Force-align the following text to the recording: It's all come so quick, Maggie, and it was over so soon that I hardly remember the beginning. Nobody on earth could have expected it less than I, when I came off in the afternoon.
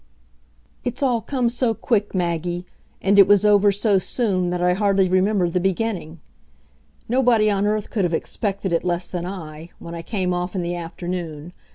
It's 0.83 1.03
all 1.03 1.21
come 1.21 1.47
so 1.47 1.75
quick, 1.75 2.15
Maggie, 2.15 2.65
and 3.03 3.19
it 3.19 3.27
was 3.27 3.45
over 3.45 3.71
so 3.71 3.99
soon 3.99 4.49
that 4.49 4.59
I 4.59 4.73
hardly 4.73 5.07
remember 5.07 5.47
the 5.47 5.59
beginning. 5.59 6.19
Nobody 7.07 7.51
on 7.51 7.67
earth 7.67 7.91
could 7.91 8.03
have 8.03 8.13
expected 8.15 8.73
it 8.73 8.83
less 8.83 9.07
than 9.07 9.27
I, 9.27 9.69
when 9.77 9.93
I 9.93 10.01
came 10.01 10.33
off 10.33 10.55
in 10.55 10.63
the 10.63 10.75
afternoon. 10.75 11.53